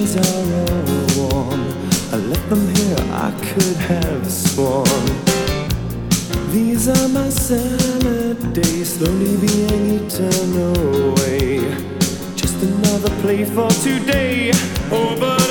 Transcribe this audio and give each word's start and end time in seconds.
days 0.00 0.16
are 0.16 0.54
all 0.60 1.28
warm. 1.28 1.60
I 2.12 2.16
left 2.16 2.48
them 2.48 2.66
here, 2.74 2.96
I 3.12 3.30
could 3.48 3.76
have 3.76 4.26
sworn. 4.30 5.06
These 6.50 6.88
are 6.88 7.08
my 7.08 7.28
salad 7.28 8.52
days, 8.52 8.94
slowly 8.94 9.36
being 9.36 9.84
eaten 9.96 10.50
away. 10.74 11.58
Just 12.34 12.62
another 12.62 13.10
play 13.20 13.44
for 13.44 13.70
today. 13.70 14.50
Oh, 14.90 15.16
but 15.20 15.49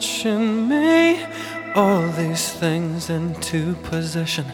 touching 0.00 0.66
me. 0.66 1.22
All 1.74 2.08
these 2.12 2.50
things 2.52 3.10
into 3.10 3.74
possession. 3.90 4.46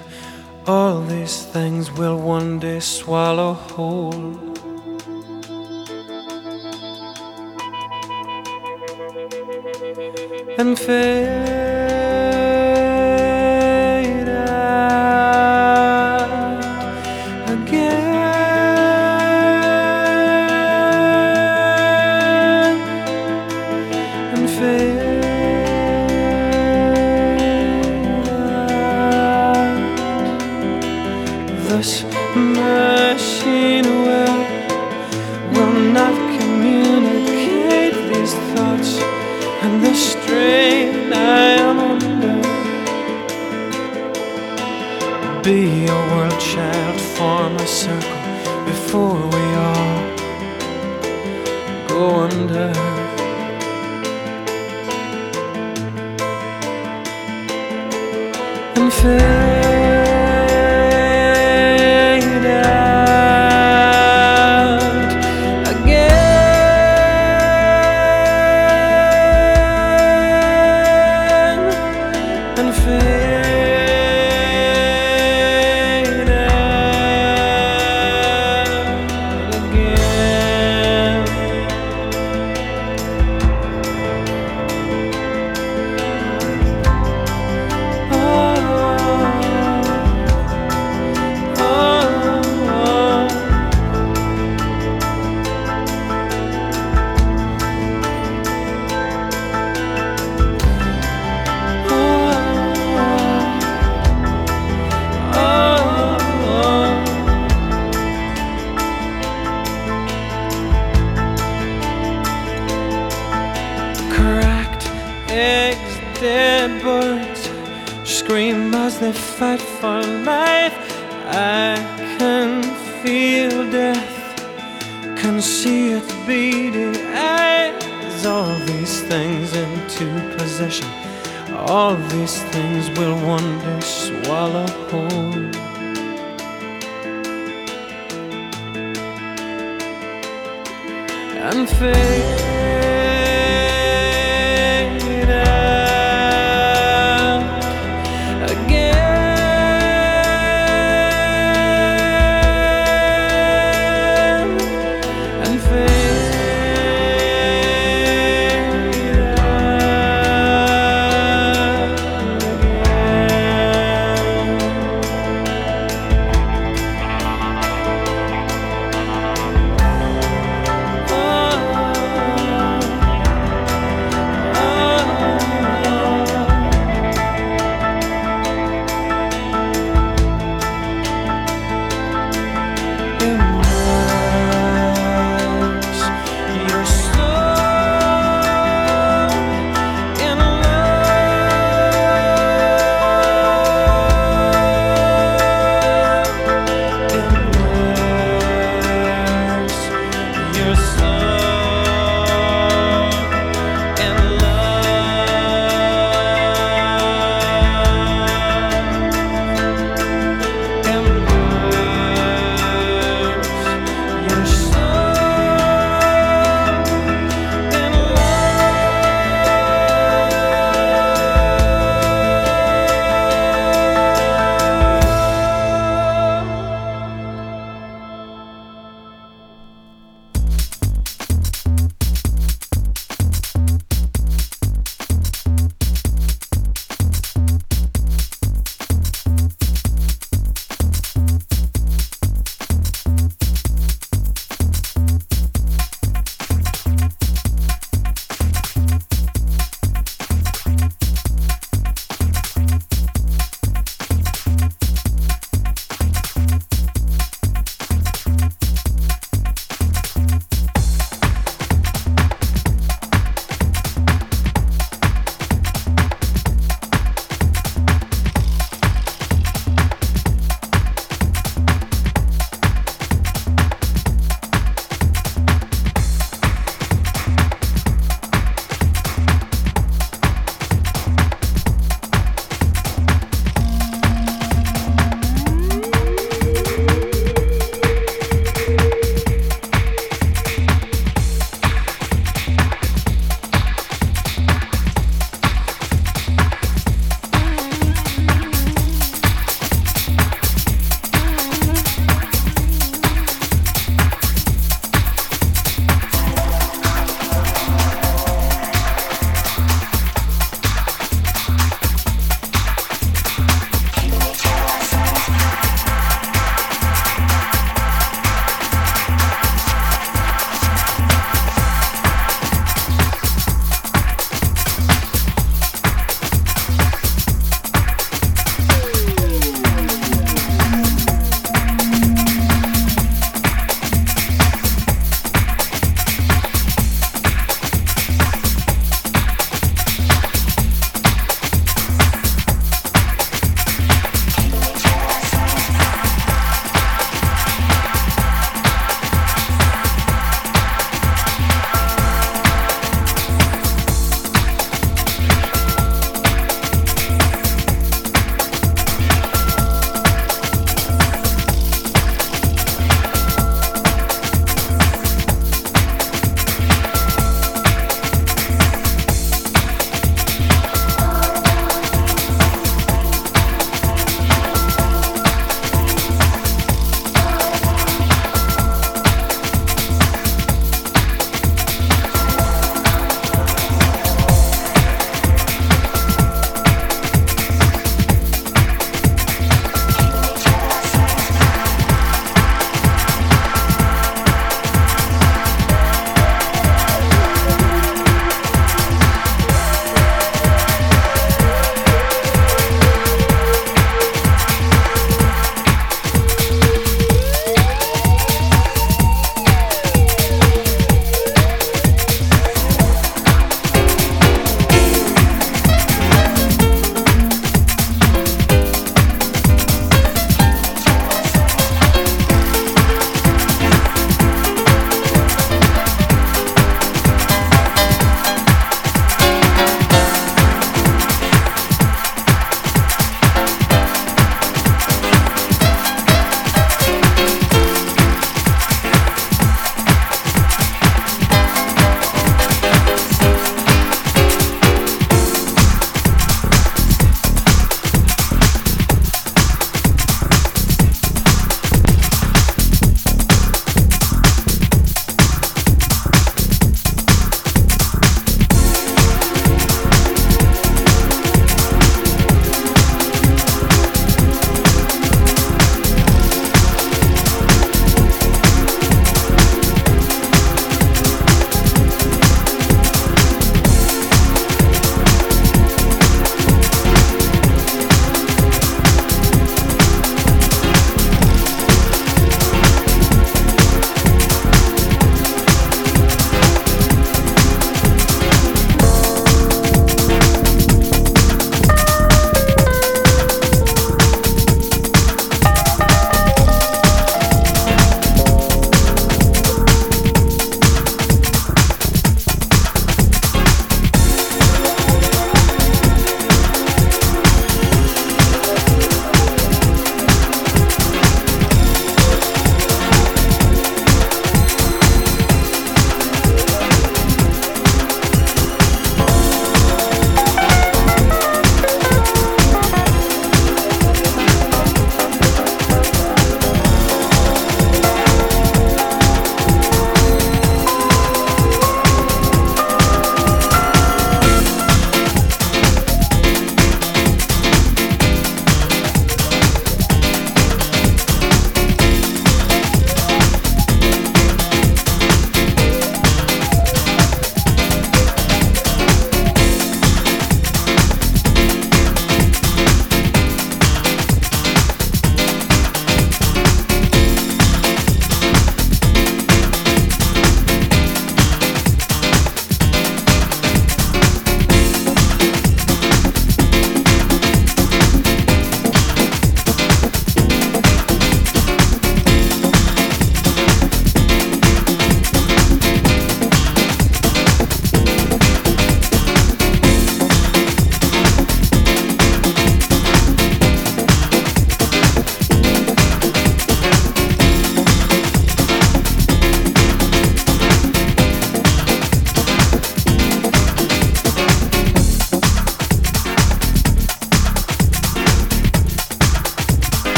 All 0.67 1.01
these 1.03 1.45
things 1.45 1.93
will 1.93 2.19
one 2.19 2.59
day 2.59 2.81
swallow 2.81 3.53
whole. 3.53 4.35
And 10.59 10.77
fail. 10.79 11.66
to 59.07 59.36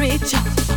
street. 0.00 0.69